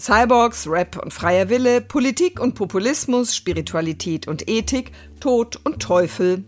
[0.00, 6.44] Cyborgs, Rap und freier Wille, Politik und Populismus, Spiritualität und Ethik, Tod und Teufel.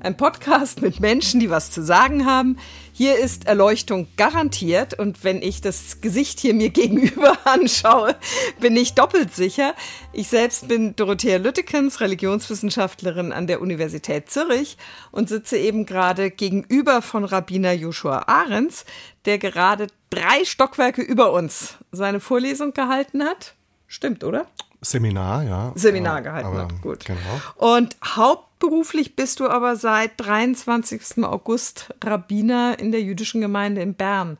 [0.00, 2.58] Ein Podcast mit Menschen, die was zu sagen haben.
[2.92, 8.16] Hier ist Erleuchtung garantiert und wenn ich das Gesicht hier mir gegenüber anschaue,
[8.60, 9.74] bin ich doppelt sicher.
[10.12, 14.76] Ich selbst bin Dorothea Lüttekens, Religionswissenschaftlerin an der Universität Zürich
[15.12, 18.84] und sitze eben gerade gegenüber von Rabbiner Joshua Ahrens,
[19.24, 23.54] der gerade drei Stockwerke über uns seine Vorlesung gehalten hat.
[23.86, 24.46] Stimmt, oder?
[24.80, 25.72] Seminar, ja.
[25.76, 27.04] Seminar gehalten aber, hat, gut.
[27.04, 27.20] Genau.
[27.56, 31.22] Und hauptberuflich bist du aber seit 23.
[31.24, 34.38] August Rabbiner in der jüdischen Gemeinde in Bern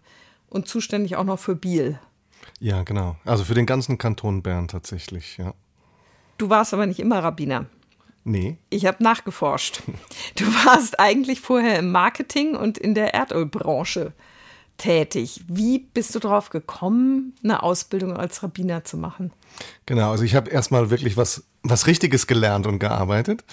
[0.49, 1.99] und zuständig auch noch für Biel.
[2.59, 3.17] Ja, genau.
[3.25, 5.55] Also für den ganzen Kanton Bern tatsächlich, ja.
[6.39, 7.67] Du warst aber nicht immer Rabbiner.
[8.25, 8.57] Nee.
[8.71, 9.83] Ich habe nachgeforscht.
[10.37, 14.13] Du warst eigentlich vorher im Marketing und in der Erdölbranche
[14.79, 15.45] tätig.
[15.49, 19.33] Wie bist du darauf gekommen, eine Ausbildung als Rabbiner zu machen?
[19.87, 23.45] Genau, also ich habe erstmal wirklich was, was Richtiges gelernt und gearbeitet.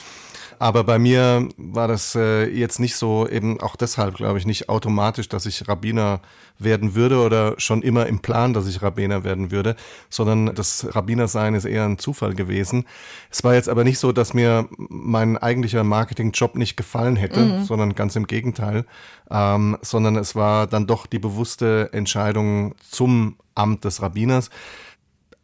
[0.58, 4.70] Aber bei mir war das äh, jetzt nicht so, eben auch deshalb, glaube ich, nicht
[4.70, 6.22] automatisch, dass ich Rabbiner
[6.60, 9.76] werden würde oder schon immer im Plan, dass ich Rabbiner werden würde,
[10.10, 12.86] sondern das Rabbinersein ist eher ein Zufall gewesen.
[13.30, 17.64] Es war jetzt aber nicht so, dass mir mein eigentlicher Marketingjob nicht gefallen hätte, mhm.
[17.64, 18.86] sondern ganz im Gegenteil,
[19.32, 24.50] ähm, sondern es war dann doch die bewusste Entscheidung zum Amt des Rabbiners.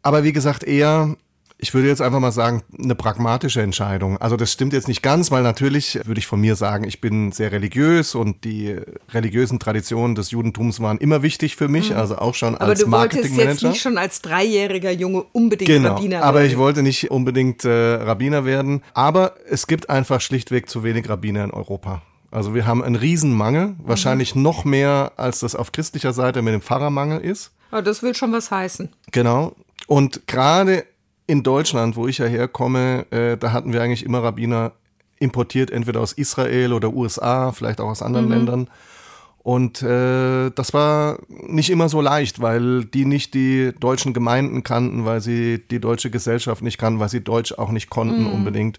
[0.02, 1.16] Aber wie gesagt, eher
[1.58, 4.18] ich würde jetzt einfach mal sagen, eine pragmatische Entscheidung.
[4.18, 7.32] Also das stimmt jetzt nicht ganz, weil natürlich würde ich von mir sagen, ich bin
[7.32, 8.76] sehr religiös und die
[9.12, 11.96] religiösen Traditionen des Judentums waren immer wichtig für mich, mhm.
[11.96, 13.32] also auch schon aber als Marketingmanager.
[13.32, 16.28] Aber du wolltest jetzt nicht schon als dreijähriger Junge unbedingt genau, Rabbiner werden.
[16.28, 18.82] aber ich wollte nicht unbedingt äh, Rabbiner werden.
[18.92, 22.02] Aber es gibt einfach schlichtweg zu wenig Rabbiner in Europa.
[22.30, 23.76] Also wir haben einen Riesenmangel, mhm.
[23.82, 27.52] wahrscheinlich noch mehr, als das auf christlicher Seite mit dem Pfarrermangel ist.
[27.70, 28.90] Aber das will schon was heißen.
[29.10, 29.56] Genau.
[29.86, 30.84] Und gerade
[31.26, 34.72] in Deutschland, wo ich ja herkomme, äh, da hatten wir eigentlich immer Rabbiner
[35.18, 38.32] importiert, entweder aus Israel oder USA, vielleicht auch aus anderen mhm.
[38.32, 38.70] Ländern.
[39.46, 45.04] Und äh, das war nicht immer so leicht, weil die nicht die deutschen Gemeinden kannten,
[45.04, 48.32] weil sie die deutsche Gesellschaft nicht kannten, weil sie Deutsch auch nicht konnten mhm.
[48.32, 48.78] unbedingt.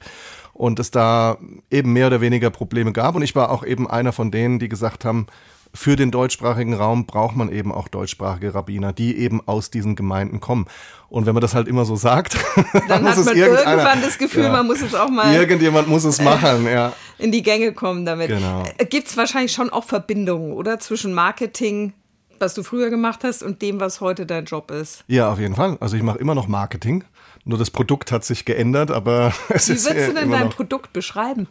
[0.53, 1.38] Und es da
[1.71, 3.16] eben mehr oder weniger Probleme gab.
[3.16, 5.27] Und ich war auch eben einer von denen, die gesagt haben,
[5.73, 10.39] für den deutschsprachigen Raum braucht man eben auch deutschsprachige Rabbiner, die eben aus diesen Gemeinden
[10.39, 10.66] kommen.
[11.09, 14.44] Und wenn man das halt immer so sagt, dann, dann hat man irgendwann das Gefühl,
[14.44, 15.33] ja, man muss es auch mal.
[15.33, 16.94] Irgendjemand muss es machen, ja.
[17.17, 18.27] In die Gänge kommen damit.
[18.27, 18.63] Genau.
[18.77, 20.79] Äh, Gibt es wahrscheinlich schon auch Verbindungen, oder?
[20.79, 21.94] Zwischen Marketing,
[22.39, 25.03] was du früher gemacht hast, und dem, was heute dein Job ist.
[25.07, 25.77] Ja, auf jeden Fall.
[25.79, 27.03] Also ich mache immer noch Marketing.
[27.47, 29.85] Nur das Produkt hat sich geändert, aber es Wie ist.
[29.85, 31.47] Wie würdest du denn dein Produkt beschreiben?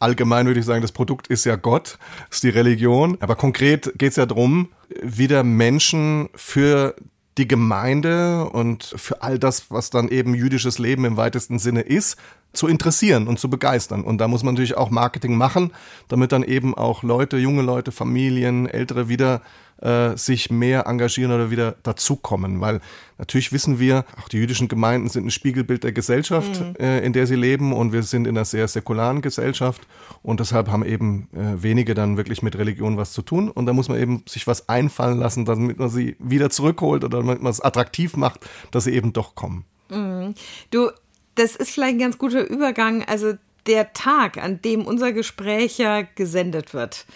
[0.00, 1.98] Allgemein würde ich sagen, das Produkt ist ja Gott,
[2.30, 3.16] ist die Religion.
[3.20, 4.70] Aber konkret geht es ja darum,
[5.02, 6.96] wieder Menschen für
[7.38, 12.16] die Gemeinde und für all das, was dann eben jüdisches Leben im weitesten Sinne ist,
[12.52, 14.02] zu interessieren und zu begeistern.
[14.02, 15.72] Und da muss man natürlich auch Marketing machen,
[16.08, 19.42] damit dann eben auch Leute, junge Leute, Familien, Ältere wieder
[19.80, 22.60] äh, sich mehr engagieren oder wieder dazukommen.
[22.60, 22.80] Weil
[23.18, 26.76] natürlich wissen wir, auch die jüdischen Gemeinden sind ein Spiegelbild der Gesellschaft, mhm.
[26.78, 29.82] äh, in der sie leben und wir sind in einer sehr säkularen Gesellschaft
[30.22, 33.72] und deshalb haben eben äh, wenige dann wirklich mit Religion was zu tun und da
[33.72, 37.50] muss man eben sich was einfallen lassen, damit man sie wieder zurückholt oder damit man
[37.50, 39.64] es attraktiv macht, dass sie eben doch kommen.
[39.90, 40.34] Mhm.
[40.70, 40.90] Du,
[41.34, 43.04] das ist vielleicht ein ganz guter Übergang.
[43.04, 43.34] Also
[43.66, 47.06] der Tag, an dem unser Gespräch ja gesendet wird,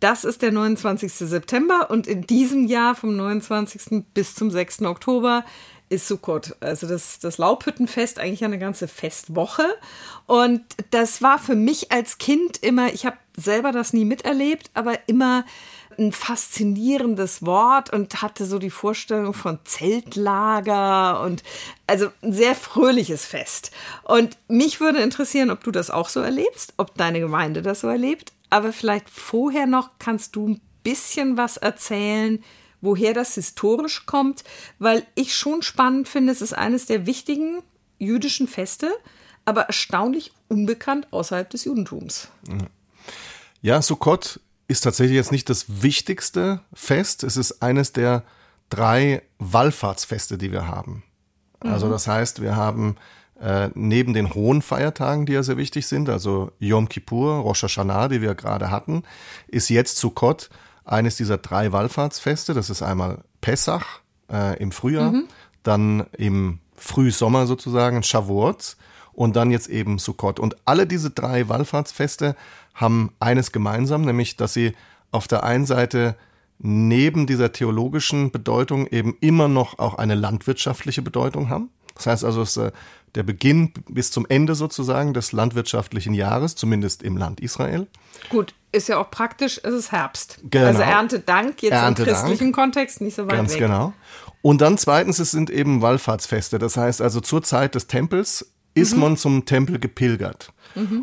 [0.00, 1.12] das ist der 29.
[1.12, 4.04] September und in diesem Jahr vom 29.
[4.14, 4.82] bis zum 6.
[4.82, 5.44] Oktober
[5.90, 9.66] ist Sukkot, also das, das Laubhüttenfest, eigentlich eine ganze Festwoche.
[10.26, 10.62] Und
[10.92, 15.44] das war für mich als Kind immer, ich habe selber das nie miterlebt, aber immer
[15.98, 21.42] ein faszinierendes Wort und hatte so die Vorstellung von Zeltlager und
[21.88, 23.72] also ein sehr fröhliches Fest.
[24.04, 27.88] Und mich würde interessieren, ob du das auch so erlebst, ob deine Gemeinde das so
[27.88, 28.32] erlebt.
[28.50, 32.42] Aber vielleicht vorher noch kannst du ein bisschen was erzählen,
[32.80, 34.44] woher das historisch kommt,
[34.78, 37.62] weil ich schon spannend finde, es ist eines der wichtigen
[37.98, 38.90] jüdischen Feste,
[39.44, 42.28] aber erstaunlich unbekannt außerhalb des Judentums.
[43.62, 47.24] Ja, Sukkot ist tatsächlich jetzt nicht das wichtigste Fest.
[47.24, 48.24] Es ist eines der
[48.70, 51.02] drei Wallfahrtsfeste, die wir haben.
[51.60, 51.90] Also mhm.
[51.90, 52.96] das heißt, wir haben
[53.40, 58.08] äh, neben den hohen Feiertagen, die ja sehr wichtig sind, also Yom Kippur, Rosh Hashanah,
[58.08, 59.02] die wir gerade hatten,
[59.48, 60.50] ist jetzt Sukkot
[60.84, 62.52] eines dieser drei Wallfahrtsfeste.
[62.54, 64.00] Das ist einmal Pessach
[64.30, 65.24] äh, im Frühjahr, mhm.
[65.62, 68.76] dann im Frühsommer sozusagen Shavuot
[69.12, 70.38] und dann jetzt eben Sukkot.
[70.38, 72.36] Und alle diese drei Wallfahrtsfeste
[72.74, 74.74] haben eines gemeinsam, nämlich dass sie
[75.12, 76.16] auf der einen Seite
[76.58, 81.70] neben dieser theologischen Bedeutung eben immer noch auch eine landwirtschaftliche Bedeutung haben.
[81.94, 82.72] Das heißt also, es ist äh,
[83.14, 87.86] der Beginn bis zum Ende sozusagen des landwirtschaftlichen Jahres, zumindest im Land Israel.
[88.28, 90.38] Gut, ist ja auch praktisch, es ist Herbst.
[90.50, 90.66] Genau.
[90.66, 92.08] Also Erntedank jetzt Erntedank.
[92.08, 93.60] im christlichen Kontext nicht so weit Ganz weg.
[93.60, 93.92] genau.
[94.42, 96.58] Und dann zweitens, es sind eben Wallfahrtsfeste.
[96.58, 99.00] Das heißt also zur Zeit des Tempels ist Mhm.
[99.00, 100.52] man zum Tempel gepilgert.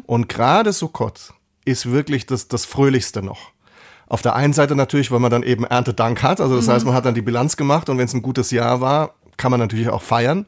[0.05, 1.33] Und gerade Sukkot
[1.65, 3.51] ist wirklich das, das Fröhlichste noch.
[4.07, 6.39] Auf der einen Seite natürlich, weil man dann eben Erntedank hat.
[6.39, 8.79] Also das heißt, man hat dann die Bilanz gemacht und wenn es ein gutes Jahr
[8.79, 10.45] war, kann man natürlich auch feiern.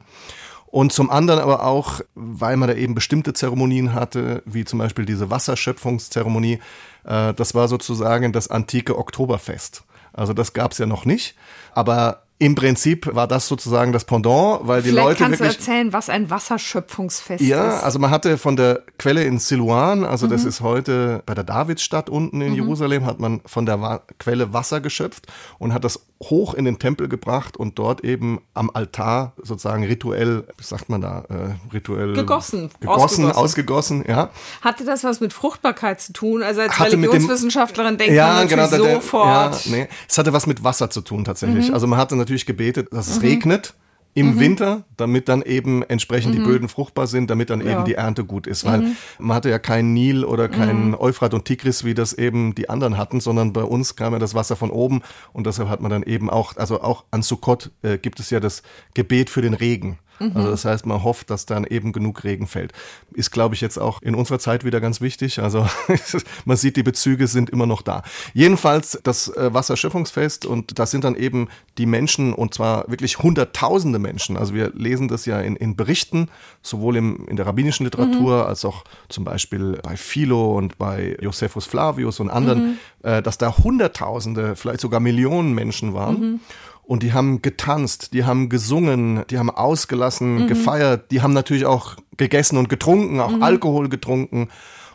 [0.71, 5.05] Und zum anderen aber auch, weil man da eben bestimmte Zeremonien hatte, wie zum Beispiel
[5.05, 6.59] diese Wasserschöpfungszeremonie.
[7.05, 9.83] Äh, das war sozusagen das antike Oktoberfest.
[10.13, 11.35] Also das gab es ja noch nicht.
[11.73, 15.59] Aber im Prinzip war das sozusagen das Pendant, weil die Vielleicht Leute kannst du wirklich.
[15.59, 17.83] erzählen, was ein Wasserschöpfungsfest Ja, ist.
[17.83, 22.09] also man hatte von der Quelle in Siluan, also das ist heute bei der Davidsstadt
[22.09, 25.27] unten in Jerusalem, hat man von der Wa Quelle Wasser geschöpft
[25.57, 30.43] und hat das hoch in den Tempel gebracht und dort eben am Altar sozusagen rituell,
[30.57, 33.35] wie sagt man da, äh, rituell Gegossen, gegossen, ausgegossen.
[33.35, 34.29] ausgegossen, ja.
[34.61, 36.43] Hatte das was mit Fruchtbarkeit zu tun?
[36.43, 39.65] Also als Hatte mit dem- Religionswissenschaftlerin denkt ja, man genau, natürlich der- der- sofort.
[39.65, 39.87] Ja, nee.
[40.09, 41.69] Es hatte was mit Wasser zu tun tatsächlich.
[41.69, 41.73] Mhm.
[41.73, 43.73] Also man hatte natürlich gebetet, dass es regnet
[44.15, 47.65] im Winter, damit dann eben entsprechend die Böden fruchtbar sind, damit dann Mhm.
[47.65, 47.71] Ja.
[47.71, 47.77] Mhm.
[47.77, 48.65] eben die Ernte gut ist.
[48.65, 52.69] Weil man hatte ja keinen Nil oder keinen Euphrat und Tigris, wie das eben die
[52.69, 55.91] anderen hatten, sondern bei uns kam ja das Wasser von oben und deshalb hat man
[55.91, 59.53] dann eben auch, also auch an Sukkot äh, gibt es ja das Gebet für den
[59.53, 59.99] Regen.
[60.19, 60.31] Mhm.
[60.35, 62.73] Also das heißt, man hofft, dass dann eben genug Regen fällt.
[63.13, 65.39] Ist, glaube ich, jetzt auch in unserer Zeit wieder ganz wichtig.
[65.39, 65.67] Also
[66.45, 68.03] man sieht, die Bezüge sind immer noch da.
[68.33, 73.99] Jedenfalls das äh, Wasserschöpfungsfest und das sind dann eben die Menschen und zwar wirklich hunderttausende
[73.99, 74.37] Menschen.
[74.37, 76.29] Also wir lesen das ja in, in Berichten,
[76.61, 81.65] sowohl im, in der rabbinischen Literatur als auch zum Beispiel bei Philo und bei Josephus
[81.65, 86.41] Flavius und anderen, äh, dass da hunderttausende, vielleicht sogar Millionen Menschen waren.
[86.89, 91.97] Und die haben getanzt, die haben gesungen, die haben ausgelassen, gefeiert, die haben natürlich auch
[92.17, 94.49] gegessen und getrunken, auch Alkohol getrunken.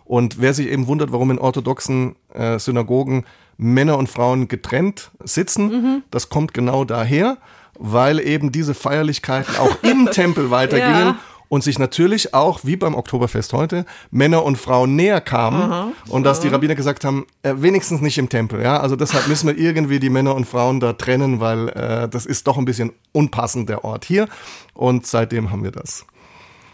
[0.04, 3.26] Und wer sich eben wundert, warum in orthodoxen äh, Synagogen
[3.58, 7.38] Männer und Frauen getrennt sitzen, das kommt genau daher,
[7.78, 11.18] weil eben diese Feierlichkeiten auch im Tempel weitergingen Ja.
[11.48, 16.40] Und sich natürlich auch, wie beim Oktoberfest heute, Männer und Frauen näher kamen und dass
[16.40, 20.00] die Rabbiner gesagt haben, äh, wenigstens nicht im Tempel, ja, also deshalb müssen wir irgendwie
[20.00, 23.84] die Männer und Frauen da trennen, weil äh, das ist doch ein bisschen unpassend, der
[23.84, 24.28] Ort hier
[24.74, 26.06] und seitdem haben wir das.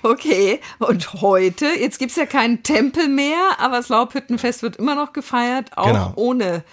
[0.03, 5.13] Okay, und heute, jetzt gibt's ja keinen Tempel mehr, aber das Laubhüttenfest wird immer noch
[5.13, 6.13] gefeiert, auch Genau.
[6.17, 6.65] ohne.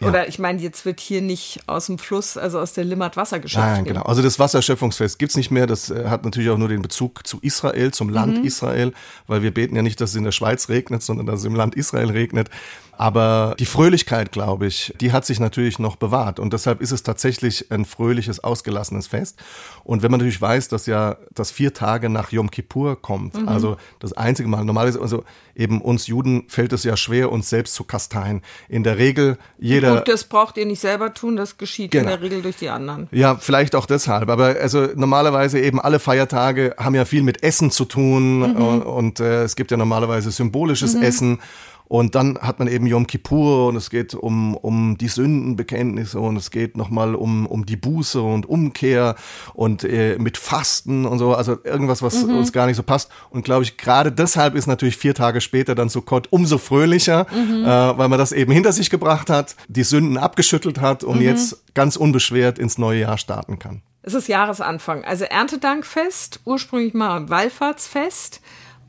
[0.00, 0.08] Ja.
[0.08, 3.40] Oder ich meine, jetzt wird hier nicht aus dem Fluss, also aus der Limmat Wasser
[3.40, 3.66] geschöpft.
[3.66, 4.02] Nein, genau.
[4.02, 5.66] Also das Wasserschöpfungsfest gibt's nicht mehr.
[5.66, 8.92] Das äh, hat natürlich auch nur den Bezug zu Israel, zum Land Israel,
[9.26, 11.54] weil wir beten ja nicht, dass es in der Schweiz regnet, sondern dass es im
[11.54, 12.50] Land Israel regnet.
[12.98, 16.40] Aber die Fröhlichkeit, glaube ich, die hat sich natürlich noch bewahrt.
[16.40, 19.38] Und deshalb ist es tatsächlich ein fröhliches, ausgelassenes Fest.
[19.84, 23.76] Und wenn man natürlich weiß, dass ja das vier Tage nach Yom Kippur kommt, also
[23.98, 27.84] das einzige Mal, normalerweise, also eben uns Juden fällt es ja schwer, uns selbst zu
[27.84, 28.42] kasteien.
[28.68, 29.96] In der Regel jeder.
[29.96, 32.16] Gut, das braucht ihr nicht selber tun, das geschieht in Genau.
[32.16, 33.08] der Regel durch die anderen.
[33.12, 34.28] Ja, vielleicht auch deshalb.
[34.28, 39.20] Aber also normalerweise eben alle Feiertage haben ja viel mit Essen zu tun und, und
[39.20, 41.40] äh, es gibt ja normalerweise symbolisches Essen.
[41.88, 46.36] Und dann hat man eben Yom Kippur und es geht um, um die Sündenbekenntnisse und
[46.36, 49.14] es geht nochmal um, um die Buße und Umkehr
[49.54, 51.34] und äh, mit Fasten und so.
[51.34, 53.10] Also irgendwas, was uns gar nicht so passt.
[53.30, 57.98] Und glaube ich, gerade deshalb ist natürlich vier Tage später dann Sukkot umso fröhlicher, äh,
[57.98, 61.96] weil man das eben hinter sich gebracht hat, die Sünden abgeschüttelt hat und jetzt ganz
[61.96, 63.82] unbeschwert ins neue Jahr starten kann.
[64.02, 68.40] Es ist Jahresanfang, also Erntedankfest, ursprünglich mal Wallfahrtsfest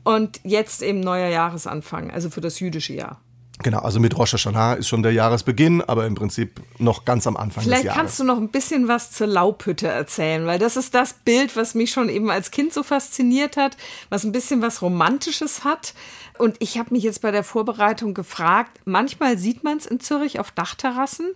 [0.08, 3.20] und jetzt eben neuer Jahresanfang, also für das jüdische Jahr.
[3.62, 7.36] Genau, also mit Rosh Hashanah ist schon der Jahresbeginn, aber im Prinzip noch ganz am
[7.36, 8.00] Anfang Vielleicht des Jahres.
[8.00, 11.74] kannst du noch ein bisschen was zur Laubhütte erzählen, weil das ist das Bild, was
[11.74, 13.76] mich schon eben als Kind so fasziniert hat,
[14.08, 15.92] was ein bisschen was Romantisches hat.
[16.38, 20.40] Und ich habe mich jetzt bei der Vorbereitung gefragt, manchmal sieht man es in Zürich
[20.40, 21.34] auf Dachterrassen,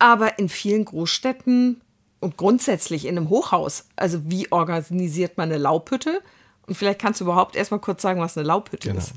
[0.00, 1.80] aber in vielen Großstädten
[2.18, 6.22] und grundsätzlich in einem Hochhaus, also wie organisiert man eine Laubhütte?
[6.70, 9.00] Und vielleicht kannst du überhaupt erstmal kurz sagen, was eine Laubhütte Genau.
[9.00, 9.14] ist.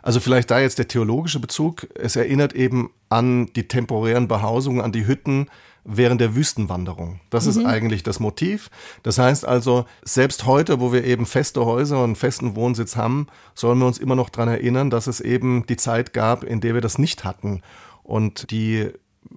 [0.00, 1.86] Also vielleicht da jetzt der theologische Bezug.
[1.94, 5.50] Es erinnert eben an die temporären Behausungen, an die Hütten
[5.84, 7.20] während der Wüstenwanderung.
[7.28, 8.70] Das ist eigentlich das Motiv.
[9.02, 13.80] Das heißt also, selbst heute, wo wir eben feste Häuser und festen Wohnsitz haben, sollen
[13.80, 16.80] wir uns immer noch dran erinnern, dass es eben die Zeit gab, in der wir
[16.80, 17.60] das nicht hatten.
[18.02, 18.88] Und die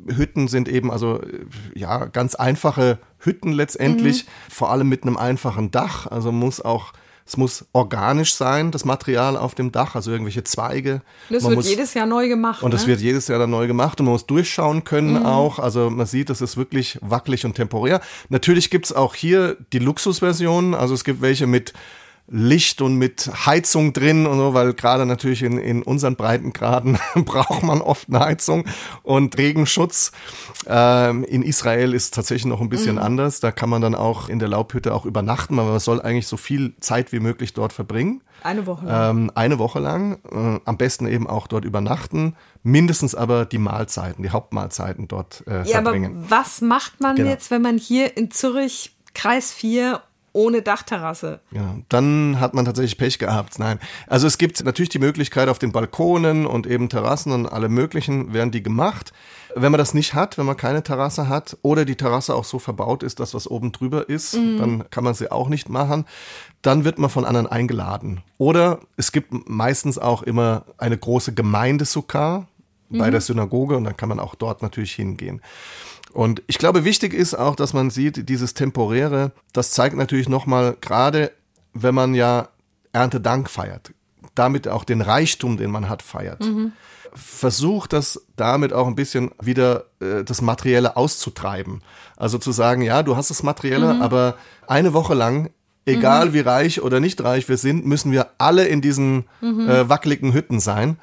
[0.08, 1.20] Hütten sind eben also
[1.76, 6.08] ja ganz einfache Hütten letztendlich, vor allem mit einem einfachen Dach.
[6.08, 6.94] Also muss auch
[7.28, 11.02] Es muss organisch sein, das Material auf dem Dach, also irgendwelche Zweige.
[11.30, 12.64] Das man wird muss, jedes Jahr neu gemacht.
[12.64, 12.88] und das ne?
[12.88, 15.60] wird jedes Jahr dann neu gemacht und man muss durchschauen können auch.
[15.60, 18.00] Also man sieht, das ist wirklich wackelig und temporär.
[18.30, 20.74] Natürlich gibt's auch hier die Luxusversionen.
[20.74, 21.74] Also es gibt welche mit
[22.30, 27.64] Licht und mit Heizung drin und so, weil gerade natürlich in, in unseren Breitengraden braucht
[27.64, 28.66] man oft eine Heizung
[29.04, 30.12] und Regenschutz.
[30.68, 33.40] Ähm, in Israel ist es tatsächlich noch ein bisschen anders.
[33.40, 36.36] Da kann man dann auch in der Laubhütte auch übernachten, aber man soll eigentlich so
[36.36, 38.22] viel Zeit wie möglich dort verbringen.
[38.44, 39.18] Eine Woche lang.
[39.18, 40.20] Ähm, eine Woche lang.
[40.30, 42.36] Äh, am besten eben auch dort übernachten.
[42.62, 46.26] Mindestens aber die Mahlzeiten, die Hauptmahlzeiten dort äh, ja, aber verbringen.
[46.28, 47.30] was macht man Genau.
[47.30, 50.02] jetzt, wenn man hier in Zürich, Kreis 4,
[50.34, 51.40] ohne Dachterrasse?
[51.52, 53.60] Ja, dann hat man tatsächlich Pech gehabt.
[53.60, 53.80] Nein.
[54.08, 58.34] Also es gibt natürlich die Möglichkeit auf den Balkonen und eben Terrassen und alle möglichen
[58.34, 59.14] werden die gemacht.
[59.56, 62.60] Wenn man das nicht hat, wenn man keine Terrasse hat oder die Terrasse auch so
[62.60, 66.06] verbaut ist, dass was oben drüber ist, dann kann man sie auch nicht machen.
[66.62, 68.22] Dann wird man von anderen eingeladen.
[68.38, 72.48] Oder es gibt meistens auch immer eine große Gemeindesukar
[72.90, 75.42] bei der Synagoge und dann kann man auch dort natürlich hingehen.
[76.14, 80.76] Und ich glaube, wichtig ist auch, dass man sieht, dieses Temporäre, das zeigt natürlich nochmal,
[80.82, 81.32] gerade
[81.74, 82.50] wenn man ja
[82.94, 83.92] Erntedank feiert,
[84.34, 86.44] damit auch den Reichtum, den man hat, feiert.
[87.14, 91.82] Versucht das damit auch ein bisschen wieder äh, das Materielle auszutreiben.
[92.16, 94.36] Also zu sagen, ja, du hast das Materielle, aber
[94.68, 95.50] eine Woche lang,
[95.86, 100.34] egal wie reich oder nicht reich wir sind, müssen wir alle in diesen äh, wackeligen
[100.34, 100.98] Hütten sein.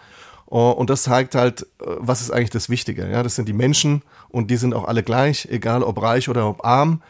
[0.46, 3.10] Oh, Und das zeigt halt, äh, was ist eigentlich das Wichtige.
[3.10, 4.02] Ja, das sind die Menschen
[4.34, 7.02] und die sind auch alle gleich, egal ob reich oder ob arm.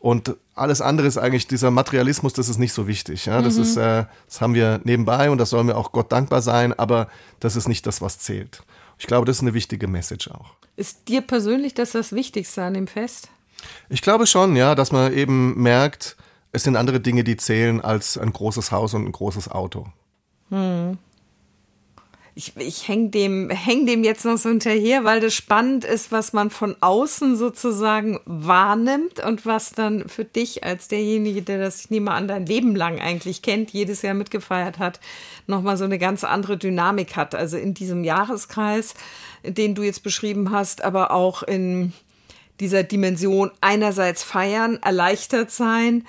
[0.00, 3.26] Und alles andere ist eigentlich dieser Materialismus, das ist nicht so wichtig.
[3.26, 6.42] Ja, das ist, äh, das haben wir nebenbei und das sollen wir auch Gott dankbar
[6.42, 7.06] sein, aber
[7.38, 8.64] das ist nicht das, was zählt.
[8.98, 10.54] Ich glaube, das ist eine wichtige Message auch.
[10.74, 13.28] Ist dir persönlich das das Wichtigste an dem Fest?
[13.88, 16.16] Ich glaube schon, ja, dass man eben merkt,
[16.50, 19.86] es sind andere Dinge, die zählen als ein großes Haus und ein großes Auto.
[22.34, 26.32] Ich, ich häng dem, häng dem jetzt noch so hinterher, weil das spannend ist, was
[26.32, 31.90] man von außen sozusagen wahrnimmt und was dann für dich als derjenige, der das, ich
[31.90, 34.98] nehme an, dein Leben lang eigentlich kennt, jedes Jahr mitgefeiert hat,
[35.46, 37.34] nochmal so eine ganz andere Dynamik hat.
[37.34, 38.94] Also in diesem Jahreskreis,
[39.44, 41.92] den du jetzt beschrieben hast, aber auch in
[42.60, 46.06] dieser Dimension einerseits feiern, erleichtert sein,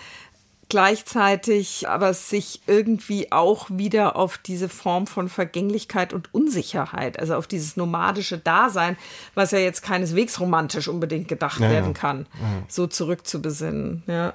[0.70, 7.48] gleichzeitig aber sich irgendwie auch wieder auf diese Form von Vergänglichkeit und Unsicherheit, also auf
[7.48, 8.98] dieses nomadische Dasein,
[9.36, 11.72] was ja jetzt keineswegs romantisch unbedingt gedacht Ja, ja.
[11.74, 12.26] werden kann,
[12.68, 14.04] so zurückzubesinnen.
[14.08, 14.34] Ja.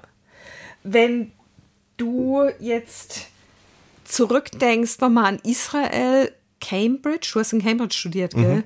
[0.84, 1.32] Wenn
[1.96, 3.26] du jetzt
[4.04, 8.64] zurückdenkst nochmal an Israel, Cambridge, du hast in Cambridge studiert, gell?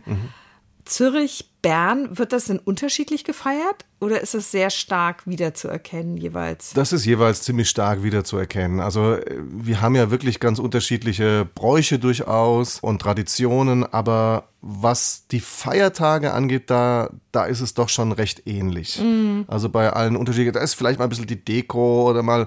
[0.84, 6.72] Zürich, Bern, wird das denn unterschiedlich gefeiert oder ist es sehr stark wiederzuerkennen jeweils?
[6.74, 8.80] Das ist jeweils ziemlich stark wiederzuerkennen.
[8.80, 15.40] Also äh, wir haben ja wirklich ganz unterschiedliche Bräuche durchaus und Traditionen, aber was die
[15.40, 19.00] Feiertage angeht, da, da ist es doch schon recht ähnlich.
[19.48, 22.46] Also bei allen Unterschieden, da ist vielleicht mal ein bisschen die Deko oder mal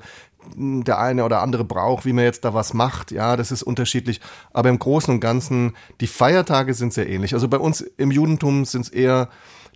[0.55, 4.21] der eine oder andere Brauch, wie man jetzt da was macht, ja, das ist unterschiedlich.
[4.53, 7.33] Aber im Großen und Ganzen, die Feiertage sind sehr ähnlich.
[7.33, 9.29] Also bei uns im Judentum sind es eher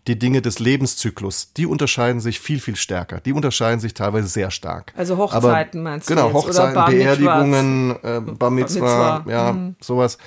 [0.08, 3.20] die Dinge des Lebenszyklus, die unterscheiden sich viel, viel stärker.
[3.20, 4.94] Die unterscheiden sich teilweise sehr stark.
[4.96, 6.36] Also Hochzeiten Aber, meinst du Genau, jetzt?
[6.36, 6.90] Hochzeiten, Bar?
[6.90, 9.76] Beerdigungen, äh, Bar Mitzvah, Mitzvah, ja, mhm.
[9.80, 10.18] sowas.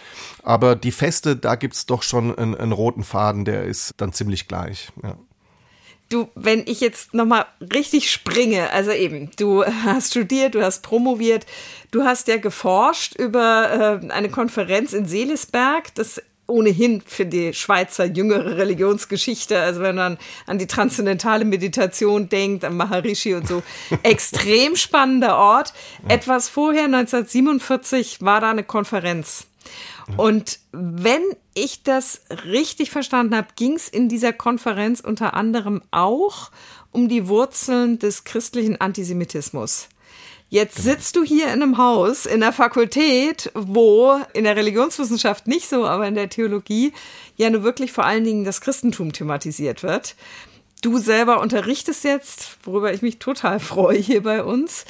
[0.43, 4.47] Aber die Feste, da gibt's doch schon einen, einen roten Faden, der ist dann ziemlich
[4.47, 4.93] gleich.
[5.03, 5.17] Ja.
[6.09, 11.47] Du, wenn ich jetzt nochmal richtig springe, also eben, du hast studiert, du hast promoviert,
[11.91, 18.05] du hast ja geforscht über äh, eine Konferenz in Seelisberg, das ohnehin für die Schweizer
[18.05, 23.63] jüngere Religionsgeschichte, also wenn man an die transzendentale Meditation denkt, an Maharishi und so,
[24.03, 25.73] extrem spannender Ort.
[26.09, 29.47] Etwas vorher, 1947, war da eine Konferenz.
[30.17, 31.23] Und wenn
[31.55, 36.51] ich das richtig verstanden habe, ging es in dieser Konferenz unter anderem auch
[36.91, 39.89] um die Wurzeln des christlichen Antisemitismus.
[40.53, 45.67] Jetzt sitzt du hier in einem Haus, in der Fakultät, wo in der Religionswissenschaft nicht
[45.67, 46.93] so, aber in der Theologie
[47.37, 50.15] ja nur wirklich vor allen Dingen das Christentum thematisiert wird.
[50.83, 54.85] Du selber unterrichtest jetzt, worüber ich mich total freue hier bei uns.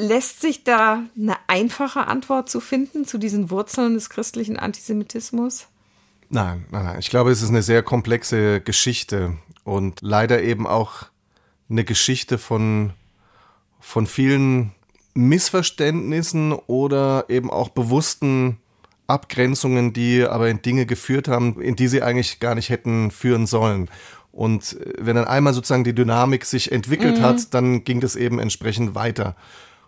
[0.00, 5.66] Lässt sich da eine einfache Antwort zu finden zu diesen Wurzeln des christlichen Antisemitismus?
[6.30, 6.98] Nein, nein, nein.
[7.00, 11.04] Ich glaube, es ist eine sehr komplexe Geschichte und leider eben auch
[11.68, 12.94] eine Geschichte von,
[13.78, 14.72] von vielen
[15.12, 18.56] Missverständnissen oder eben auch bewussten
[19.06, 23.46] Abgrenzungen, die aber in Dinge geführt haben, in die sie eigentlich gar nicht hätten führen
[23.46, 23.90] sollen.
[24.32, 28.38] Und äh, wenn dann einmal sozusagen die Dynamik sich entwickelt hat, dann ging das eben
[28.38, 29.36] entsprechend weiter.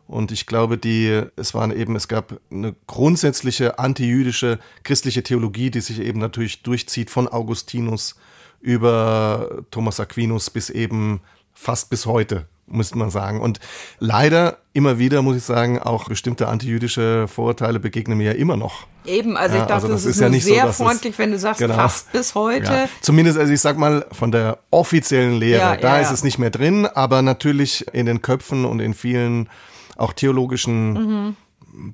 [0.07, 5.81] Und ich glaube, die, es waren eben, es gab eine grundsätzliche antijüdische christliche Theologie, die
[5.81, 8.17] sich eben natürlich durchzieht von Augustinus
[8.61, 11.21] über Thomas Aquinas bis eben
[11.55, 13.41] fast bis heute müsste man sagen.
[13.41, 13.61] Und
[13.99, 18.87] leider immer wieder, muss ich sagen, auch bestimmte antijüdische Vorurteile begegnen mir ja immer noch.
[19.05, 21.19] Eben, also ja, ich dachte, also das, das ist, ja nicht sehr so, freundlich, es,
[21.19, 22.73] wenn du sagst, genau, fast bis heute.
[22.73, 22.89] Ja.
[23.01, 26.51] Zumindest, also ich sag mal, von der offiziellen Lehre, ja, da ist es nicht mehr
[26.51, 29.49] drin, aber natürlich in den Köpfen und in vielen
[29.97, 31.37] auch theologischen mhm.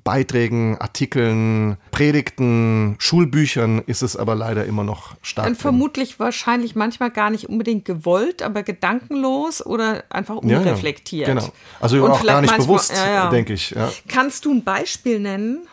[0.03, 5.47] Beiträgen, Artikeln, Predigten, Schulbüchern ist es aber leider immer noch stark.
[5.47, 11.29] Und vermutlich wahrscheinlich manchmal gar nicht unbedingt gewollt, aber gedankenlos oder einfach unreflektiert.
[11.29, 11.53] Ja, ja, genau.
[11.79, 13.73] Also Und auch gar nicht manchmal, bewusst, ja, denke ich.
[14.09, 15.65] Kannst du ein Beispiel nennen?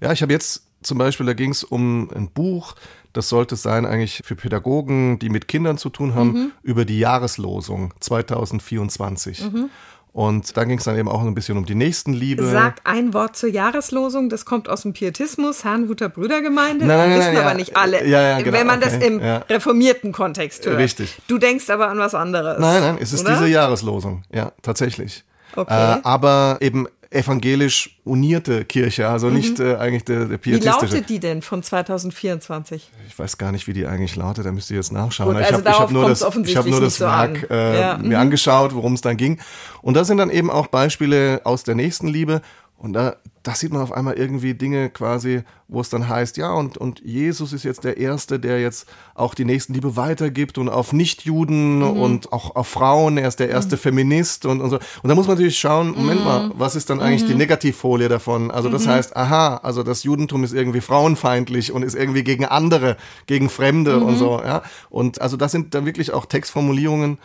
[0.00, 2.74] Ja, ich habe jetzt zum Beispiel, da ging es um ein Buch,
[3.12, 6.52] das sollte sein eigentlich für Pädagogen, die mit Kindern zu tun haben, mhm.
[6.62, 9.40] über die Jahreslosung 2024.
[9.52, 9.70] Mhm.
[10.12, 12.44] Und dann ging es dann eben auch ein bisschen um die Nächstenliebe.
[12.46, 16.86] Sag ein Wort zur Jahreslosung, das kommt aus dem Pietismus, Herrnhuter Brüdergemeinde.
[16.86, 17.56] Nein, nein, wissen nein, aber ja.
[17.56, 20.78] nicht alle, ja, ja, genau, wenn man okay, das im reformierten Kontext hört.
[20.78, 21.16] Richtig.
[21.28, 22.58] Du denkst aber an was anderes.
[22.58, 23.34] Nein, nein, es ist oder?
[23.34, 25.24] diese Jahreslosung, ja, tatsächlich.
[25.54, 25.98] Okay.
[25.98, 29.34] Äh, aber eben evangelisch unierte Kirche, also mhm.
[29.34, 30.76] nicht äh, eigentlich der, der pietistische.
[30.82, 32.90] Wie lautet die denn von 2024?
[33.06, 35.34] Ich weiß gar nicht, wie die eigentlich lautet, da müsst ihr jetzt nachschauen.
[35.34, 37.98] Gut, also ich habe hab nur das, ich hab nur das Werk so äh, ja.
[37.98, 38.14] mir mhm.
[38.14, 39.38] angeschaut, worum es dann ging.
[39.80, 42.42] Und da sind dann eben auch Beispiele aus der Nächstenliebe
[42.76, 43.16] und da,
[43.48, 47.00] da sieht man auf einmal irgendwie Dinge quasi, wo es dann heißt, ja, und, und
[47.00, 51.98] Jesus ist jetzt der Erste, der jetzt auch die Nächstenliebe weitergibt und auf Nichtjuden mhm.
[51.98, 53.80] und auch auf Frauen, er ist der erste mhm.
[53.80, 54.76] Feminist und, und so.
[55.02, 56.26] Und da muss man natürlich schauen, Moment mhm.
[56.26, 57.38] mal, was ist dann eigentlich die mhm.
[57.38, 58.50] Negativfolie davon?
[58.50, 58.90] Also das mhm.
[58.90, 64.00] heißt, aha, also das Judentum ist irgendwie frauenfeindlich und ist irgendwie gegen andere, gegen Fremde
[64.00, 64.18] und mhm.
[64.18, 64.62] so, ja.
[64.90, 67.16] Und also das sind dann wirklich auch Textformulierungen,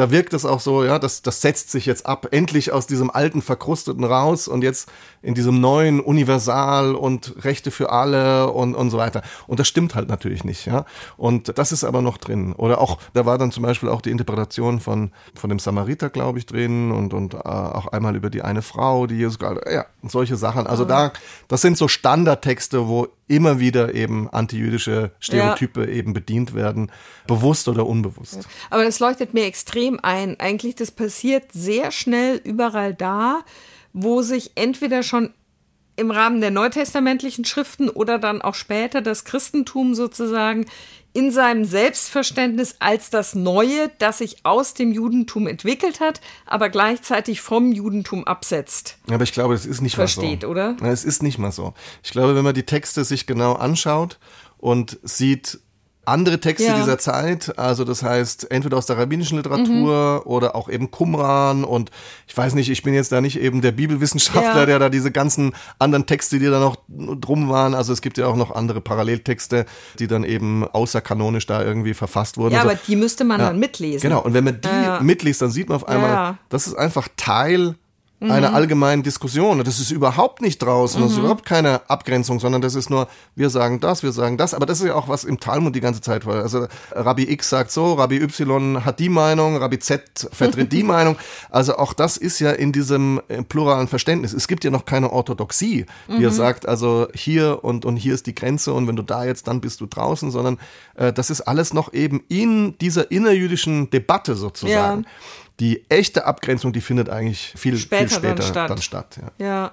[0.00, 3.10] da wirkt es auch so, ja, das, das setzt sich jetzt ab, endlich aus diesem
[3.10, 4.90] alten Verkrusteten raus und jetzt
[5.20, 9.20] in diesem neuen Universal und Rechte für alle und, und so weiter.
[9.46, 10.86] Und das stimmt halt natürlich nicht, ja.
[11.18, 12.54] Und das ist aber noch drin.
[12.54, 16.38] Oder auch, da war dann zum Beispiel auch die Interpretation von, von dem Samariter, glaube
[16.38, 19.38] ich, drin und, und äh, auch einmal über die eine Frau, die Jesus,
[19.70, 20.66] ja, solche Sachen.
[20.66, 21.12] Also da,
[21.48, 25.86] das sind so Standardtexte, wo immer wieder eben antijüdische Stereotype ja.
[25.86, 26.90] eben bedient werden,
[27.28, 28.40] bewusst oder unbewusst.
[28.70, 30.38] Aber das leuchtet mir extrem ein.
[30.40, 33.42] Eigentlich, das passiert sehr schnell überall da,
[33.92, 35.32] wo sich entweder schon
[35.94, 40.66] im Rahmen der neutestamentlichen Schriften oder dann auch später das Christentum sozusagen
[41.12, 47.40] in seinem Selbstverständnis als das Neue, das sich aus dem Judentum entwickelt hat, aber gleichzeitig
[47.40, 48.98] vom Judentum absetzt.
[49.10, 50.54] Aber ich glaube, das ist nicht Versteht, mal so.
[50.54, 50.92] Versteht, oder?
[50.92, 51.74] Es ist nicht mal so.
[52.02, 54.18] Ich glaube, wenn man die Texte sich genau anschaut
[54.58, 55.58] und sieht,
[56.04, 56.76] andere Texte ja.
[56.76, 60.30] dieser Zeit, also das heißt entweder aus der rabbinischen Literatur mhm.
[60.30, 61.90] oder auch eben Qumran und
[62.26, 64.66] ich weiß nicht, ich bin jetzt da nicht eben der Bibelwissenschaftler, ja.
[64.66, 68.26] der da diese ganzen anderen Texte, die da noch drum waren, also es gibt ja
[68.26, 69.66] auch noch andere Paralleltexte,
[69.98, 72.54] die dann eben außerkanonisch da irgendwie verfasst wurden.
[72.54, 72.70] Ja, so.
[72.70, 73.48] aber die müsste man ja.
[73.48, 74.00] dann mitlesen.
[74.00, 77.76] Genau, und wenn man die mitliest, dann sieht man auf einmal, das ist einfach Teil
[78.20, 78.30] mhm.
[78.30, 79.62] einer allgemeinen Diskussion.
[79.64, 81.24] Das ist überhaupt nicht draußen, das ist mhm.
[81.24, 84.54] überhaupt keine Abgrenzung, sondern das ist nur, wir sagen das, wir sagen das.
[84.54, 86.42] Aber das ist ja auch, was im Talmud die ganze Zeit war.
[86.42, 91.16] Also Rabbi X sagt so, Rabbi Y hat die Meinung, Rabbi Z vertritt die Meinung.
[91.50, 94.32] Also auch das ist ja in diesem äh, pluralen Verständnis.
[94.32, 96.20] Es gibt ja noch keine Orthodoxie, die mhm.
[96.20, 99.48] ja sagt, also hier und, und hier ist die Grenze und wenn du da jetzt,
[99.48, 100.58] dann bist du draußen, sondern
[100.94, 105.02] äh, das ist alles noch eben in dieser innerjüdischen Debatte sozusagen.
[105.02, 105.08] Ja
[105.60, 108.70] die echte Abgrenzung, die findet eigentlich viel später, viel später dann statt.
[108.70, 109.46] Dann statt ja.
[109.46, 109.70] ja,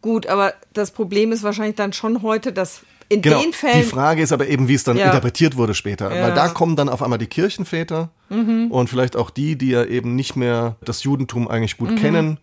[0.00, 3.40] gut, aber das Problem ist wahrscheinlich dann schon heute, dass in genau.
[3.40, 3.82] den Fällen.
[3.82, 5.06] Die Frage ist aber eben, wie es dann ja.
[5.06, 6.14] interpretiert wurde später.
[6.14, 6.24] Ja.
[6.24, 8.70] Weil da kommen dann auf einmal die Kirchenväter mhm.
[8.70, 11.96] und vielleicht auch die, die ja eben nicht mehr das Judentum eigentlich gut mhm.
[11.96, 12.38] kennen.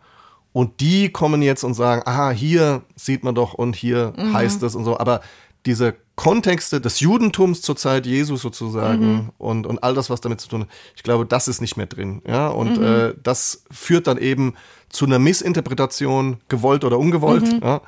[0.54, 4.34] Und die kommen jetzt und sagen, aha, hier sieht man doch und hier mhm.
[4.34, 4.98] heißt es und so.
[4.98, 5.21] Aber
[5.65, 9.30] diese Kontexte des Judentums zur Zeit Jesu sozusagen mhm.
[9.38, 11.88] und, und all das, was damit zu tun hat, ich glaube, das ist nicht mehr
[11.88, 12.21] drin.
[12.28, 12.84] Ja, und mhm.
[12.84, 14.54] äh, das führt dann eben
[14.89, 17.43] zu einer Missinterpretation, gewollt oder ungewollt.
[17.43, 17.60] Mhm.
[17.62, 17.82] Ja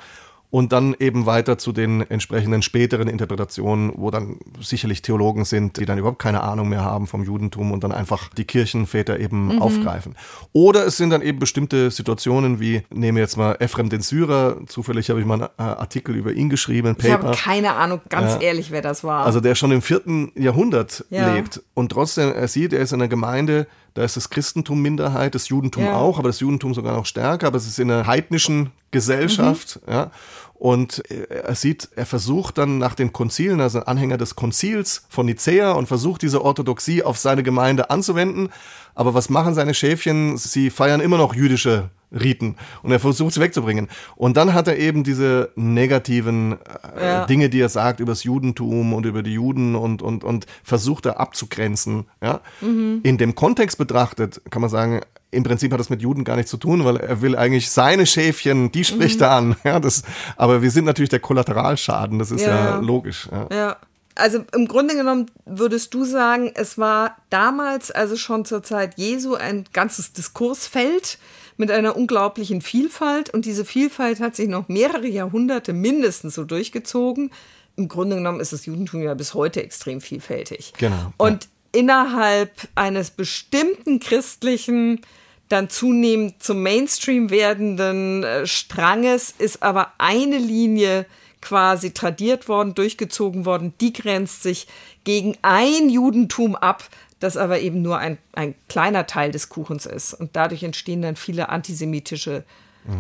[0.50, 5.86] und dann eben weiter zu den entsprechenden späteren Interpretationen, wo dann sicherlich Theologen sind, die
[5.86, 9.62] dann überhaupt keine Ahnung mehr haben vom Judentum und dann einfach die Kirchenväter eben mhm.
[9.62, 10.16] aufgreifen.
[10.54, 15.10] Oder es sind dann eben bestimmte Situationen wie, nehme jetzt mal Ephrem den Syrer, zufällig
[15.10, 17.08] habe ich mal einen äh, Artikel über ihn geschrieben, ein Paper.
[17.08, 18.40] Ich habe keine Ahnung, ganz ja.
[18.40, 19.26] ehrlich, wer das war.
[19.26, 21.34] Also der schon im vierten Jahrhundert ja.
[21.34, 25.34] lebt und trotzdem, er sieht, er ist in einer Gemeinde, da ist das Christentum Minderheit,
[25.34, 25.96] das Judentum ja.
[25.96, 29.92] auch, aber das Judentum sogar noch stärker, aber es ist in einer heidnischen Gesellschaft, mhm.
[29.92, 30.12] ja.
[30.54, 35.72] und er sieht, er versucht dann nach den Konzilen, also Anhänger des Konzils von Nicea
[35.72, 38.50] und versucht diese Orthodoxie auf seine Gemeinde anzuwenden.
[38.98, 40.38] Aber was machen seine Schäfchen?
[40.38, 43.90] Sie feiern immer noch jüdische Riten und er versucht sie wegzubringen.
[44.16, 46.58] Und dann hat er eben diese negativen
[46.98, 47.26] äh, ja.
[47.28, 51.06] Dinge, die er sagt über das Judentum und über die Juden und, und, und versucht
[51.06, 52.06] er abzugrenzen.
[52.24, 52.42] Ja?
[52.60, 53.02] Mhm.
[53.04, 56.50] In dem Kontext betrachtet kann man sagen, im Prinzip hat das mit Juden gar nichts
[56.50, 59.26] zu tun, weil er will eigentlich seine Schäfchen, die spricht mhm.
[59.26, 59.56] er an.
[59.64, 60.02] Ja, das,
[60.38, 63.30] aber wir sind natürlich der Kollateralschaden, das ist ja, ja logisch.
[63.52, 63.78] Ja.
[64.18, 69.36] Also im Grunde genommen würdest du sagen, es war damals, also schon zur Zeit Jesu,
[69.36, 71.20] ein ganzes Diskursfeld
[71.58, 77.32] mit einer unglaublichen Vielfalt und diese Vielfalt hat sich noch mehrere Jahrhunderte mindestens so durchgezogen.
[77.76, 80.74] Im Grunde genommen ist das Judentum ja bis heute extrem vielfältig.
[80.78, 81.14] Genau.
[81.18, 81.80] Und ja.
[81.80, 85.02] innerhalb eines bestimmten christlichen
[85.50, 91.06] dann zunehmend zum Mainstream werdenden äh, Stranges ist aber eine Linie
[91.42, 94.68] quasi tradiert worden, durchgezogen worden, die grenzt sich
[95.04, 100.14] gegen ein Judentum ab, das aber eben nur ein, ein kleiner Teil des Kuchens ist.
[100.14, 102.44] Und dadurch entstehen dann viele antisemitische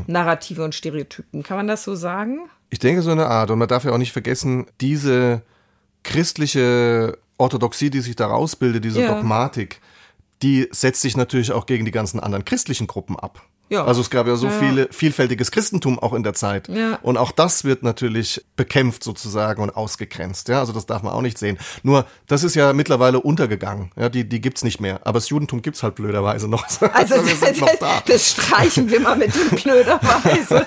[0.05, 1.43] Narrative und Stereotypen.
[1.43, 2.49] Kann man das so sagen?
[2.69, 3.51] Ich denke so eine Art.
[3.51, 5.41] Und man darf ja auch nicht vergessen, diese
[6.03, 9.13] christliche Orthodoxie, die sich daraus bildet, diese ja.
[9.13, 9.81] Dogmatik,
[10.41, 13.41] die setzt sich natürlich auch gegen die ganzen anderen christlichen Gruppen ab.
[13.69, 13.85] Ja.
[13.85, 14.53] Also es gab ja so ja.
[14.59, 16.69] viele vielfältiges Christentum auch in der Zeit.
[16.69, 16.99] Ja.
[17.01, 20.47] Und auch das wird natürlich bekämpft sozusagen und ausgegrenzt.
[20.47, 21.57] Ja, also das darf man auch nicht sehen.
[21.83, 23.91] Nur das ist ja mittlerweile untergegangen.
[23.95, 25.01] Ja, die die gibt's nicht mehr.
[25.03, 26.63] Aber das Judentum gibt's halt blöderweise noch.
[26.63, 30.65] Also, also das, noch das streichen wir mal mit dem blöderweise.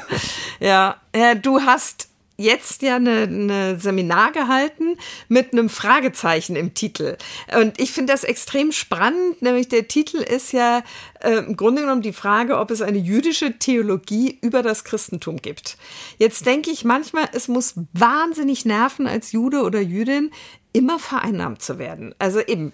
[0.60, 0.96] ja.
[1.14, 2.09] ja, du hast
[2.40, 4.96] jetzt ja eine, eine Seminar gehalten
[5.29, 7.16] mit einem Fragezeichen im Titel.
[7.55, 10.83] Und ich finde das extrem spannend, nämlich der Titel ist ja
[11.20, 15.76] äh, im Grunde genommen die Frage, ob es eine jüdische Theologie über das Christentum gibt.
[16.18, 20.31] Jetzt denke ich manchmal, es muss wahnsinnig nerven als Jude oder Jüdin,
[20.72, 22.14] immer vereinnahmt zu werden.
[22.18, 22.72] Also eben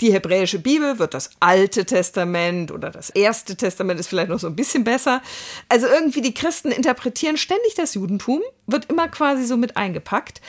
[0.00, 4.46] die hebräische Bibel wird das Alte Testament oder das Erste Testament ist vielleicht noch so
[4.46, 5.22] ein bisschen besser.
[5.68, 10.40] Also irgendwie die Christen interpretieren ständig das Judentum, wird immer quasi so mit eingepackt.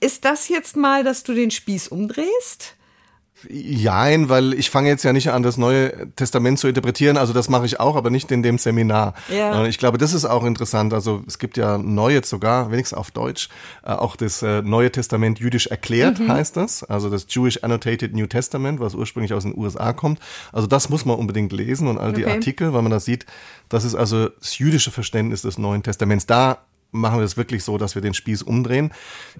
[0.00, 2.76] Ist das jetzt mal, dass du den Spieß umdrehst?
[3.48, 7.16] Jein, weil ich fange jetzt ja nicht an, das Neue Testament zu interpretieren.
[7.16, 9.14] Also das mache ich auch, aber nicht in dem Seminar.
[9.28, 9.64] Ja.
[9.66, 10.92] Ich glaube, das ist auch interessant.
[10.92, 13.48] Also es gibt ja neu jetzt sogar, wenigstens auf Deutsch,
[13.84, 16.32] äh, auch das äh, Neue Testament jüdisch erklärt, mhm.
[16.32, 16.82] heißt das.
[16.82, 20.18] Also das Jewish Annotated New Testament, was ursprünglich aus den USA kommt.
[20.52, 22.34] Also das muss man unbedingt lesen und all die okay.
[22.34, 23.24] Artikel, weil man da sieht,
[23.68, 26.26] das ist also das jüdische Verständnis des Neuen Testaments.
[26.26, 26.58] Da
[26.90, 28.92] machen wir es wirklich so, dass wir den Spieß umdrehen.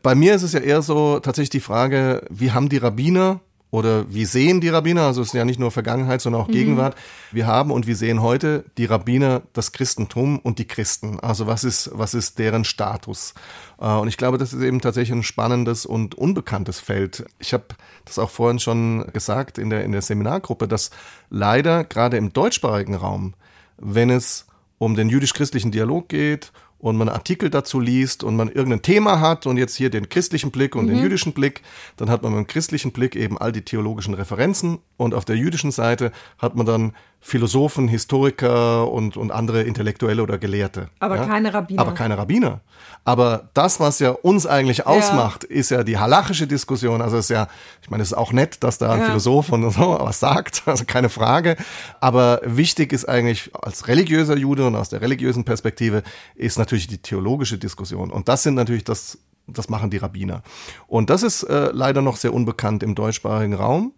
[0.02, 4.12] Bei mir ist es ja eher so tatsächlich die Frage, wie haben die Rabbiner oder
[4.12, 6.52] wie sehen die Rabbiner, also es ist ja nicht nur Vergangenheit, sondern auch mhm.
[6.52, 6.96] Gegenwart,
[7.32, 11.20] wir haben und wir sehen heute die Rabbiner, das Christentum und die Christen.
[11.20, 13.34] Also was ist, was ist deren Status?
[13.78, 17.26] Äh, und ich glaube, das ist eben tatsächlich ein spannendes und unbekanntes Feld.
[17.38, 17.66] Ich habe
[18.06, 20.90] das auch vorhin schon gesagt in der, in der Seminargruppe, dass
[21.28, 23.34] leider gerade im deutschsprachigen Raum,
[23.76, 24.46] wenn es
[24.78, 29.46] um den jüdisch-christlichen Dialog geht und man Artikel dazu liest und man irgendein Thema hat
[29.46, 30.90] und jetzt hier den christlichen Blick und mhm.
[30.90, 31.62] den jüdischen Blick,
[31.96, 35.70] dann hat man beim christlichen Blick eben all die theologischen Referenzen und auf der jüdischen
[35.70, 40.88] Seite hat man dann Philosophen, Historiker und, und andere Intellektuelle oder Gelehrte.
[41.00, 41.26] Aber ja?
[41.26, 41.82] keine Rabbiner.
[41.82, 42.60] Aber keine Rabbiner.
[43.04, 45.56] Aber das, was ja uns eigentlich ausmacht, ja.
[45.56, 47.02] ist ja die halachische Diskussion.
[47.02, 47.48] Also ist ja,
[47.82, 49.06] ich meine, es ist auch nett, dass da ein ja.
[49.06, 51.56] Philosoph und so was sagt, also keine Frage.
[52.00, 56.02] Aber wichtig ist eigentlich als religiöser Jude und aus der religiösen Perspektive
[56.34, 58.10] ist natürlich die theologische Diskussion.
[58.10, 60.42] Und das sind natürlich das, das machen die Rabbiner.
[60.86, 63.92] Und das ist äh, leider noch sehr unbekannt im deutschsprachigen Raum.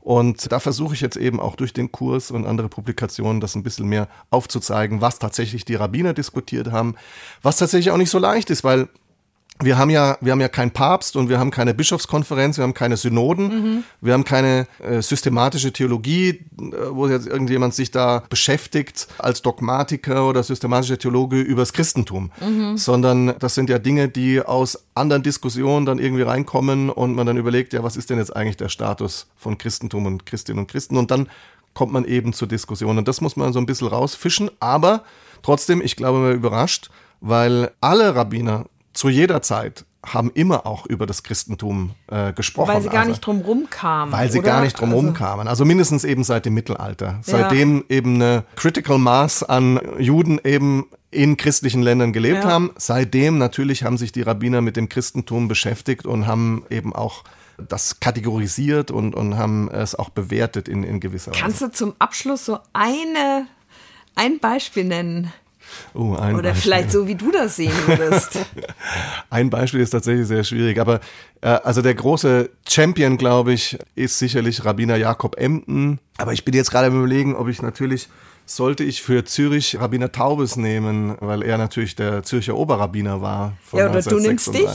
[0.00, 3.62] Und da versuche ich jetzt eben auch durch den Kurs und andere Publikationen das ein
[3.62, 6.94] bisschen mehr aufzuzeigen, was tatsächlich die Rabbiner diskutiert haben,
[7.42, 8.88] was tatsächlich auch nicht so leicht ist, weil
[9.62, 12.74] wir haben ja, wir haben ja keinen Papst und wir haben keine Bischofskonferenz, wir haben
[12.74, 13.84] keine Synoden, mhm.
[14.00, 16.42] wir haben keine äh, systematische Theologie, äh,
[16.90, 22.76] wo jetzt irgendjemand sich da beschäftigt als Dogmatiker oder systematischer Theologe übers Christentum, mhm.
[22.76, 27.36] sondern das sind ja Dinge, die aus anderen Diskussionen dann irgendwie reinkommen und man dann
[27.36, 30.96] überlegt, ja, was ist denn jetzt eigentlich der Status von Christentum und Christinnen und Christen
[30.96, 31.28] und dann
[31.72, 35.04] kommt man eben zur Diskussion und das muss man so ein bisschen rausfischen, aber
[35.42, 36.90] trotzdem, ich glaube, man überrascht,
[37.20, 38.66] weil alle Rabbiner
[38.96, 42.68] zu jeder Zeit haben immer auch über das Christentum äh, gesprochen.
[42.68, 44.12] Weil sie gar also, nicht drumrum kamen.
[44.12, 44.46] Weil sie oder?
[44.46, 45.40] gar nicht drumrum also.
[45.48, 47.18] Also mindestens eben seit dem Mittelalter.
[47.22, 47.96] Seitdem ja.
[47.96, 52.50] eben eine Critical Mass an Juden eben in christlichen Ländern gelebt ja.
[52.50, 52.70] haben.
[52.76, 57.24] Seitdem natürlich haben sich die Rabbiner mit dem Christentum beschäftigt und haben eben auch
[57.58, 61.40] das kategorisiert und, und haben es auch bewertet in, in gewisser Weise.
[61.40, 63.46] Kannst du zum Abschluss so eine,
[64.14, 65.32] ein Beispiel nennen?
[65.94, 66.62] Oh, ein Oder Beispiel.
[66.62, 68.38] vielleicht so, wie du das sehen würdest.
[69.30, 71.00] Ein Beispiel ist tatsächlich sehr schwierig, aber
[71.40, 75.98] äh, also der große Champion, glaube ich, ist sicherlich Rabbiner Jakob Emden.
[76.18, 78.08] Aber ich bin jetzt gerade am überlegen, ob ich natürlich
[78.46, 83.54] sollte ich für Zürich Rabbiner Taubes nehmen, weil er natürlich der Zürcher Oberrabbiner war.
[83.64, 84.68] Von ja, oder du nimmst dich.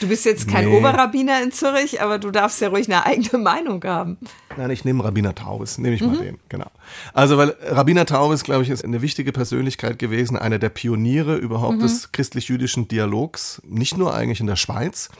[0.00, 0.76] Du bist jetzt kein nee.
[0.76, 4.18] Oberrabbiner in Zürich, aber du darfst ja ruhig eine eigene Meinung haben.
[4.58, 6.06] Nein, ich nehme Rabbiner Taubes, nehme ich mhm.
[6.08, 6.66] mal den, genau.
[7.12, 11.76] Also, weil Rabbiner Taubes, glaube ich, ist eine wichtige Persönlichkeit gewesen, einer der Pioniere überhaupt
[11.76, 11.82] mhm.
[11.82, 15.10] des christlich-jüdischen Dialogs, nicht nur eigentlich in der Schweiz,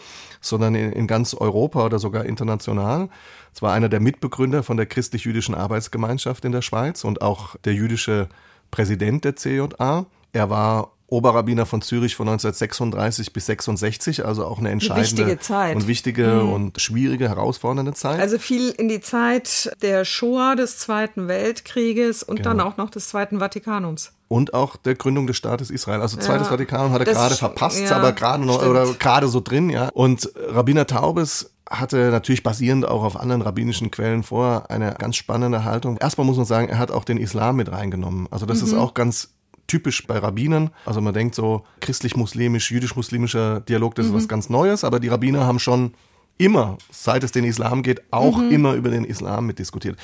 [0.40, 3.10] sondern in, in ganz Europa oder sogar international.
[3.54, 7.74] Es war einer der Mitbegründer von der christlich-jüdischen Arbeitsgemeinschaft in der Schweiz und auch der
[7.74, 8.28] jüdische
[8.72, 10.06] Präsident der CJA.
[10.32, 15.74] Er war Oberrabbiner von Zürich von 1936 bis 66, also auch eine entscheidende eine Zeit.
[15.74, 16.52] und wichtige mhm.
[16.52, 18.20] und schwierige, herausfordernde Zeit.
[18.20, 22.50] Also viel in die Zeit der Shoah des Zweiten Weltkrieges und genau.
[22.50, 24.12] dann auch noch des Zweiten Vatikanums.
[24.28, 26.02] Und auch der Gründung des Staates Israel.
[26.02, 28.70] Also Zweites ja, Vatikanum hat er gerade verpasst, ja, aber gerade noch stimmt.
[28.70, 29.88] oder gerade so drin, ja.
[29.94, 35.64] Und Rabbiner Taubes hatte natürlich basierend auch auf anderen rabbinischen Quellen vor eine ganz spannende
[35.64, 35.96] Haltung.
[35.96, 38.26] Erstmal muss man sagen, er hat auch den Islam mit reingenommen.
[38.30, 38.68] Also das mhm.
[38.68, 39.30] ist auch ganz
[39.68, 40.70] typisch bei Rabbinern.
[40.84, 44.12] Also man denkt so christlich-muslimisch, jüdisch-muslimischer Dialog, das mhm.
[44.12, 45.92] ist was ganz Neues, aber die Rabbiner haben schon
[46.38, 48.50] immer, seit es den Islam geht, auch mhm.
[48.50, 49.98] immer über den Islam mitdiskutiert.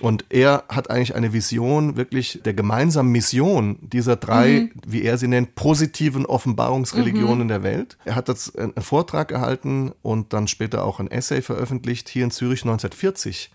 [0.00, 4.80] Und er hat eigentlich eine Vision wirklich der gemeinsamen Mission dieser drei, mhm.
[4.86, 7.48] wie er sie nennt, positiven Offenbarungsreligionen mhm.
[7.48, 7.98] der Welt.
[8.04, 12.30] Er hat das einen Vortrag erhalten und dann später auch ein Essay veröffentlicht hier in
[12.30, 13.50] Zürich 1940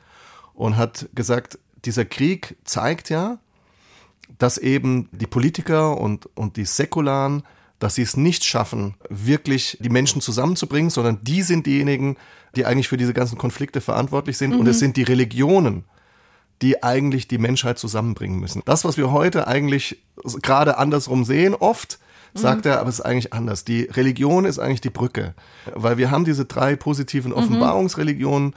[0.54, 3.40] und hat gesagt, dieser Krieg zeigt ja,
[4.38, 7.44] dass eben die Politiker und, und die Säkularen,
[7.80, 12.18] dass sie es nicht schaffen, wirklich die Menschen zusammenzubringen, sondern die sind diejenigen,
[12.56, 14.54] die eigentlich für diese ganzen Konflikte verantwortlich sind.
[14.54, 14.62] Mhm.
[14.62, 15.84] Und es sind die Religionen,
[16.62, 18.62] die eigentlich die Menschheit zusammenbringen müssen.
[18.66, 20.02] Das, was wir heute eigentlich
[20.42, 22.00] gerade andersrum sehen, oft,
[22.34, 22.72] sagt mhm.
[22.72, 23.66] er, aber es ist eigentlich anders.
[23.66, 25.34] Die Religion ist eigentlich die Brücke,
[25.74, 27.38] weil wir haben diese drei positiven mhm.
[27.38, 28.56] Offenbarungsreligionen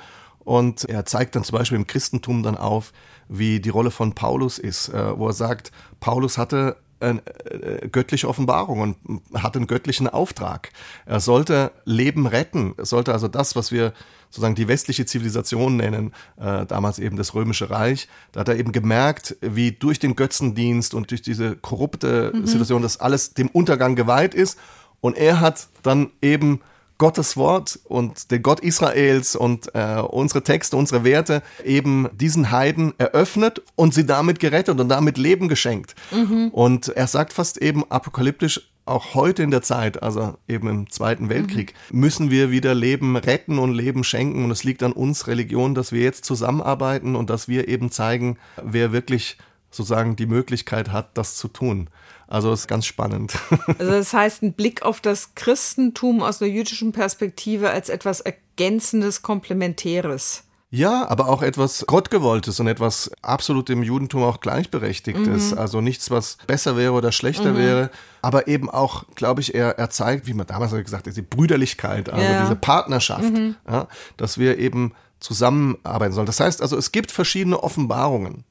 [0.48, 2.94] und er zeigt dann zum Beispiel im Christentum dann auf,
[3.28, 8.26] wie die Rolle von Paulus ist, äh, wo er sagt, Paulus hatte eine äh, göttliche
[8.26, 8.96] Offenbarung und
[9.34, 10.70] hatte einen göttlichen Auftrag.
[11.04, 12.72] Er sollte Leben retten.
[12.78, 13.92] Er sollte also das, was wir
[14.30, 18.72] sozusagen die westliche Zivilisation nennen, äh, damals eben das Römische Reich, da hat er eben
[18.72, 22.46] gemerkt, wie durch den Götzendienst und durch diese korrupte mhm.
[22.46, 24.58] Situation das alles dem Untergang geweiht ist.
[25.02, 26.62] Und er hat dann eben
[26.98, 32.92] Gottes Wort und den Gott Israels und äh, unsere Texte, unsere Werte eben diesen Heiden
[32.98, 35.94] eröffnet und sie damit gerettet und damit Leben geschenkt.
[36.11, 36.48] Mhm.
[36.48, 41.28] Und er sagt fast eben apokalyptisch, auch heute in der Zeit, also eben im Zweiten
[41.28, 42.00] Weltkrieg, mhm.
[42.00, 44.44] müssen wir wieder Leben retten und Leben schenken.
[44.44, 48.38] Und es liegt an uns Religion, dass wir jetzt zusammenarbeiten und dass wir eben zeigen,
[48.62, 49.38] wer wirklich
[49.70, 51.90] sozusagen die Möglichkeit hat, das zu tun.
[52.28, 53.32] Also ist ganz spannend.
[53.78, 59.22] Also das heißt, ein Blick auf das Christentum aus einer jüdischen Perspektive als etwas Ergänzendes,
[59.22, 60.44] Komplementäres.
[60.70, 65.52] Ja, aber auch etwas Gottgewolltes und etwas absolut im Judentum auch gleichberechtigtes.
[65.52, 65.58] Mhm.
[65.58, 67.56] Also nichts, was besser wäre oder schlechter mhm.
[67.56, 67.90] wäre.
[68.20, 72.10] Aber eben auch, glaube ich, er, er zeigt, wie man damals gesagt hat, die Brüderlichkeit,
[72.10, 72.42] also ja.
[72.42, 73.56] diese Partnerschaft, mhm.
[73.66, 73.88] ja,
[74.18, 76.26] dass wir eben zusammenarbeiten sollen.
[76.26, 78.44] Das heißt also, es gibt verschiedene Offenbarungen.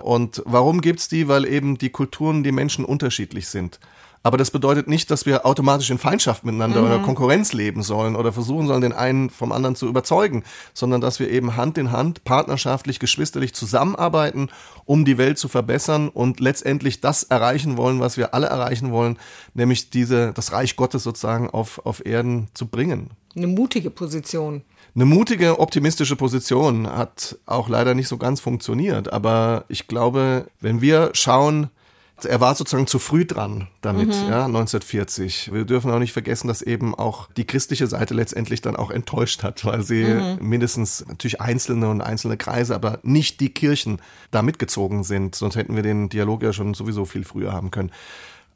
[0.00, 1.28] Und warum gibt's die?
[1.28, 3.78] Weil eben die Kulturen, die Menschen unterschiedlich sind.
[4.24, 6.86] Aber das bedeutet nicht, dass wir automatisch in Feindschaft miteinander mhm.
[6.86, 11.18] oder Konkurrenz leben sollen oder versuchen sollen, den einen vom anderen zu überzeugen, sondern dass
[11.18, 14.48] wir eben Hand in Hand, partnerschaftlich, geschwisterlich zusammenarbeiten,
[14.84, 19.18] um die Welt zu verbessern und letztendlich das erreichen wollen, was wir alle erreichen wollen,
[19.54, 23.10] nämlich diese, das Reich Gottes sozusagen auf, auf Erden zu bringen.
[23.34, 24.62] Eine mutige Position.
[24.94, 29.12] Eine mutige, optimistische Position hat auch leider nicht so ganz funktioniert.
[29.12, 31.70] Aber ich glaube, wenn wir schauen,
[32.24, 34.28] er war sozusagen zu früh dran damit, mhm.
[34.28, 35.50] ja, 1940.
[35.52, 39.42] Wir dürfen auch nicht vergessen, dass eben auch die christliche Seite letztendlich dann auch enttäuscht
[39.42, 40.38] hat, weil sie mhm.
[40.40, 44.00] mindestens natürlich einzelne und einzelne Kreise, aber nicht die Kirchen
[44.30, 45.34] da mitgezogen sind.
[45.34, 47.90] Sonst hätten wir den Dialog ja schon sowieso viel früher haben können.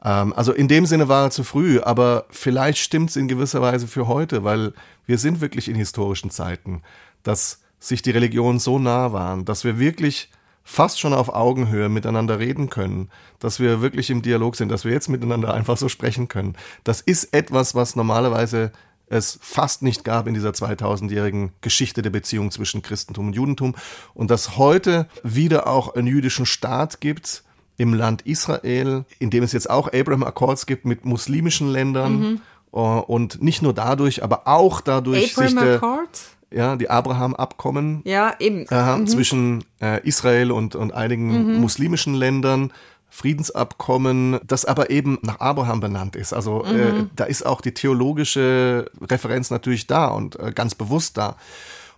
[0.04, 3.62] Ähm, also in dem Sinne war er zu früh, aber vielleicht stimmt es in gewisser
[3.62, 4.72] Weise für heute, weil
[5.06, 6.82] wir sind wirklich in historischen Zeiten,
[7.22, 10.30] dass sich die Religionen so nah waren, dass wir wirklich
[10.64, 14.92] fast schon auf Augenhöhe miteinander reden können, dass wir wirklich im Dialog sind, dass wir
[14.92, 16.56] jetzt miteinander einfach so sprechen können.
[16.82, 18.72] Das ist etwas, was normalerweise
[19.08, 23.76] es fast nicht gab in dieser 2000-jährigen Geschichte der Beziehung zwischen Christentum und Judentum
[24.14, 27.44] und dass heute wieder auch einen jüdischen Staat gibt,
[27.76, 32.20] im Land Israel, in dem es jetzt auch Abraham Accords gibt mit muslimischen Ländern.
[32.20, 32.40] Mhm.
[32.70, 36.36] Und nicht nur dadurch, aber auch dadurch Abraham sich der, Accords?
[36.50, 38.66] ja, die Abraham-Abkommen ja, eben.
[38.66, 39.06] Äh, mhm.
[39.06, 41.60] zwischen äh, Israel und, und einigen mhm.
[41.60, 42.72] muslimischen Ländern
[43.08, 46.34] Friedensabkommen, das aber eben nach Abraham benannt ist.
[46.34, 47.00] Also äh, mhm.
[47.00, 51.36] äh, da ist auch die theologische Referenz natürlich da und äh, ganz bewusst da.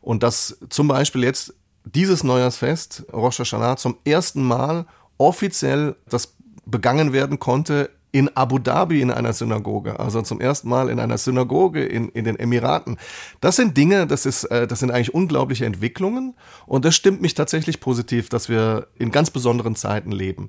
[0.01, 4.87] Und dass zum Beispiel jetzt dieses Neujahrsfest, Rosh Hashanah, zum ersten Mal
[5.19, 10.89] offiziell das begangen werden konnte in Abu Dhabi in einer Synagoge, also zum ersten Mal
[10.89, 12.97] in einer Synagoge in, in den Emiraten.
[13.41, 16.35] Das sind Dinge, das ist, äh, das sind eigentlich unglaubliche Entwicklungen
[16.67, 20.49] und das stimmt mich tatsächlich positiv, dass wir in ganz besonderen Zeiten leben.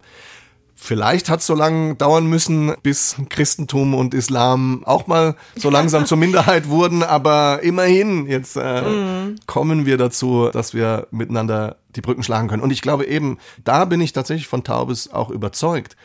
[0.82, 6.06] Vielleicht hat es so lange dauern müssen, bis Christentum und Islam auch mal so langsam
[6.06, 9.36] zur Minderheit wurden, aber immerhin, jetzt äh, mm.
[9.46, 12.64] kommen wir dazu, dass wir miteinander die Brücken schlagen können.
[12.64, 15.98] Und ich glaube eben, da bin ich tatsächlich von Taubes auch überzeugt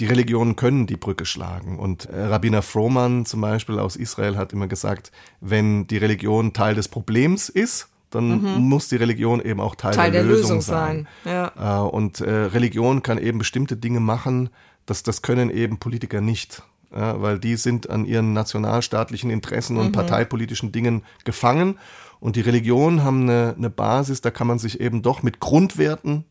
[0.00, 1.78] die Religionen können die Brücke schlagen.
[1.78, 6.74] Und äh, Rabbiner Frohman zum Beispiel aus Israel hat immer gesagt, wenn die Religion Teil
[6.74, 8.68] des Problems ist, dann mhm.
[8.68, 11.08] muss die Religion eben auch Teil, Teil der, der, Lösung, Lösung sein.
[11.24, 11.52] sein.
[11.56, 11.84] Ja.
[11.84, 14.50] Äh, und äh, Religion kann eben bestimmte Dinge machen,
[14.86, 16.62] das, das können eben Politiker nicht.
[16.90, 19.92] Ja, weil die sind an ihren nationalstaatlichen Interessen und mhm.
[19.92, 21.78] parteipolitischen Dingen gefangen.
[22.18, 26.24] Und die Religionen haben eine, eine Basis, da kann man sich eben doch mit Grundwerten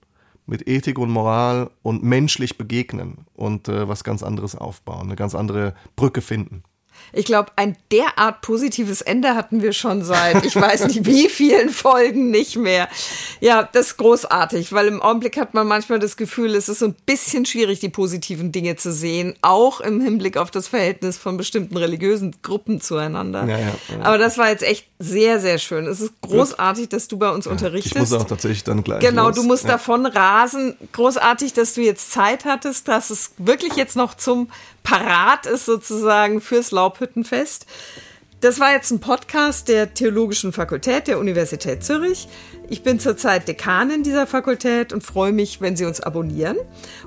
[0.48, 5.36] mit Ethik und Moral und menschlich begegnen und äh, was ganz anderes aufbauen, eine ganz
[5.36, 6.64] andere Brücke finden.
[7.14, 11.70] Ich glaube, ein derart positives Ende hatten wir schon seit, ich weiß nicht wie vielen
[11.70, 12.88] Folgen nicht mehr.
[13.40, 16.88] Ja, das ist großartig, weil im Augenblick hat man manchmal das Gefühl, es ist so
[16.88, 21.38] ein bisschen schwierig, die positiven Dinge zu sehen, auch im Hinblick auf das Verhältnis von
[21.38, 23.46] bestimmten religiösen Gruppen zueinander.
[23.46, 24.02] Ja, ja, ja.
[24.04, 25.86] Aber das war jetzt echt sehr, sehr schön.
[25.86, 27.96] Es ist großartig, dass du bei uns unterrichtest.
[27.96, 29.00] Ich muss auch tatsächlich dann gleich.
[29.00, 29.36] Genau, los.
[29.36, 30.76] du musst davon rasen.
[30.92, 34.50] Großartig, dass du jetzt Zeit hattest, dass es wirklich jetzt noch zum
[34.88, 37.66] parat ist sozusagen fürs Laubhüttenfest.
[38.40, 42.30] Das war jetzt ein Podcast der Theologischen Fakultät der Universität Zürich.
[42.70, 46.56] Ich bin zurzeit Dekanin dieser Fakultät und freue mich, wenn Sie uns abonnieren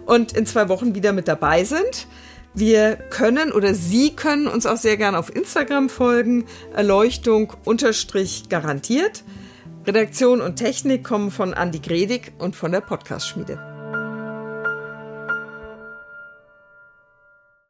[0.04, 2.06] und in zwei Wochen wieder mit dabei sind.
[2.52, 6.44] Wir können oder Sie können uns auch sehr gerne auf Instagram folgen.
[6.74, 9.24] Erleuchtung unterstrich garantiert.
[9.86, 13.69] Redaktion und Technik kommen von Andi Gredig und von der Podcast-Schmiede.